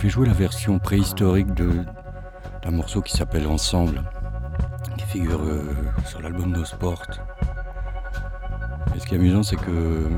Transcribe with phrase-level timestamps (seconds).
[0.00, 4.02] je vais jouer la version préhistorique d'un morceau qui s'appelle Ensemble,
[4.96, 5.74] qui figure euh,
[6.06, 7.02] sur l'album No Sport.
[8.96, 10.08] Et ce qui est amusant, c'est que euh,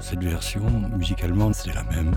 [0.00, 0.64] cette version,
[0.96, 2.12] musicalement, c'est la même.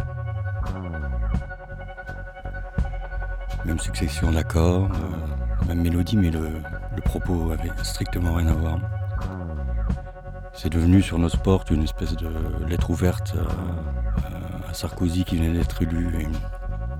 [3.64, 6.64] Même succession d'accords, euh, même mélodie, mais le,
[7.06, 8.80] propos avait strictement rien à voir.
[10.54, 12.30] C'est devenu sur nos sports une espèce de
[12.68, 13.36] lettre ouverte
[14.74, 16.28] Sarkozy qui venait d'être élu.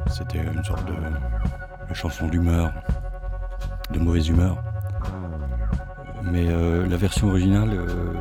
[0.08, 2.72] C'était une sorte de, chanson d'humeur,
[3.92, 4.58] de mauvaise humeur.
[6.24, 8.14] Mais euh, la version originale euh,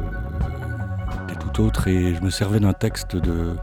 [1.25, 3.57] était tout autre et je me servais d'un texte de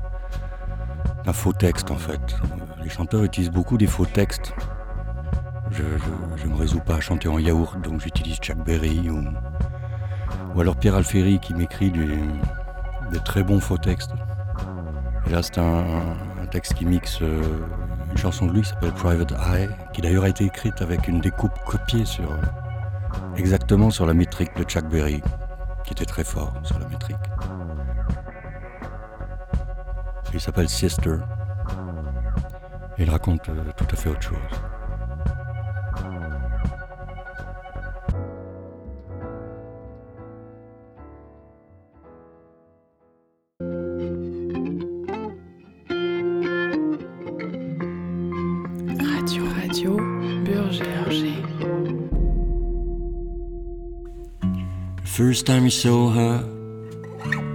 [1.25, 2.37] d'un faux texte en fait.
[2.81, 4.53] Les chanteurs utilisent beaucoup des faux textes.
[5.71, 5.83] Je,
[6.47, 9.23] ne me résous pas à chanter en yaourt, donc j'utilise Chuck Berry ou,
[10.59, 14.11] alors Pierre Alféry qui m'écrit des, très bons faux textes.
[15.29, 15.83] Là c'est un,
[16.51, 17.41] texte qui mixe euh,
[18.11, 21.19] une chanson de lui qui s'appelle Private Eye, qui d'ailleurs a été écrite avec une
[21.19, 22.29] découpe copiée sur
[23.35, 25.21] exactement sur la métrique de Chuck Berry,
[25.83, 27.17] qui était très fort sur la métrique.
[30.33, 31.17] il s'appelle Sister.
[32.97, 34.37] Et il raconte euh, tout à fait autre chose.
[55.03, 56.43] First time he saw her,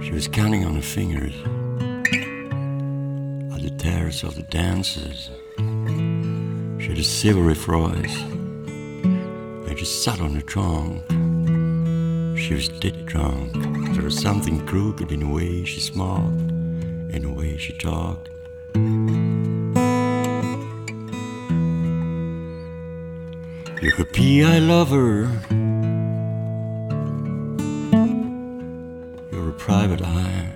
[0.01, 1.33] she was counting on her fingers
[3.51, 5.31] on the terrace of the dancers.
[6.79, 11.03] She had a silvery voice, and she sat on her trunk.
[12.39, 13.51] She was dead drunk.
[13.95, 16.39] There was something crooked in the way she smiled,
[17.13, 18.29] in the way she talked.
[23.83, 24.05] You're a
[24.45, 25.27] I love her.
[29.29, 30.47] You're a private eye.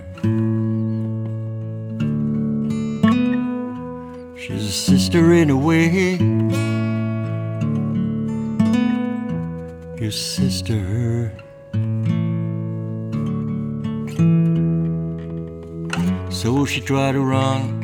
[4.34, 6.16] She's a sister in a way.
[10.00, 11.30] Your sister.
[16.30, 17.76] So she tried to run.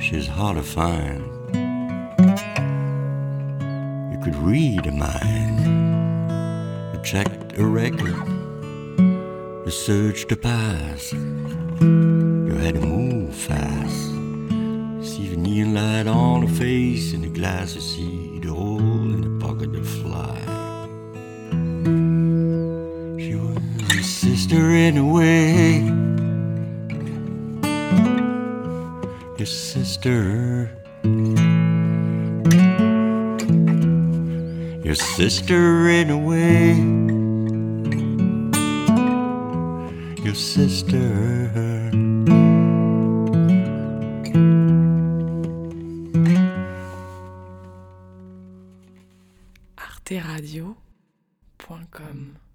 [0.00, 1.39] She's hard to find.
[4.22, 5.60] Could read a mind.
[6.94, 8.40] You checked a record
[9.70, 11.12] the surge to pass.
[11.12, 14.08] You had to move fast.
[15.08, 19.20] See the neon light on the face in the glass, you see the hole in
[19.20, 20.40] the pocket of fly.
[23.22, 25.84] She was your sister in a way.
[29.38, 30.68] Your sister.
[34.82, 36.74] your sister in a way.
[40.24, 41.90] Your sister.
[49.76, 50.76] Arte Radio.
[51.90, 52.49] com